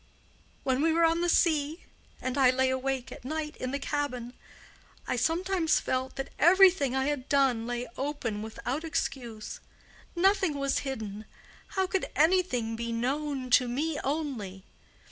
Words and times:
When 0.63 0.81
we 0.81 0.91
were 0.93 1.05
on 1.05 1.21
the 1.21 1.29
sea, 1.29 1.83
and 2.23 2.35
I 2.35 2.49
lay 2.49 2.71
awake 2.71 3.11
at 3.11 3.23
night 3.23 3.55
in 3.57 3.69
the 3.69 3.77
cabin, 3.77 4.33
I 5.05 5.15
sometimes 5.15 5.79
felt 5.79 6.15
that 6.15 6.31
everything 6.39 6.95
I 6.95 7.05
had 7.05 7.29
done 7.29 7.67
lay 7.67 7.85
open 7.95 8.41
without 8.41 8.83
excuse—nothing 8.83 10.55
was 10.57 10.79
hidden—how 10.79 11.85
could 11.85 12.07
anything 12.15 12.75
be 12.75 12.91
known 12.91 13.51
to 13.51 13.67
me 13.67 13.99
only? 14.03 14.63